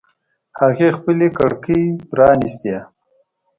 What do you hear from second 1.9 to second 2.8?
پرانیستې